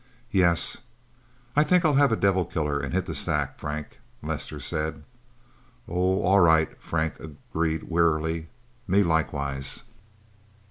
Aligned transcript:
"Yes 0.31 0.77
I 1.55 1.63
think 1.63 1.85
I'll 1.85 1.93
have 1.93 2.11
a 2.11 2.15
devil 2.15 2.43
killer 2.43 2.79
and 2.79 2.91
hit 2.91 3.05
the 3.05 3.13
sack, 3.13 3.59
Frank," 3.59 3.99
Lester 4.23 4.59
said. 4.59 5.03
"Oh 5.87 6.21
all 6.23 6.39
right," 6.39 6.73
Frank 6.81 7.19
agreed 7.19 7.83
wearily. 7.83 8.49
"Me, 8.87 9.03
likewise." 9.03 9.83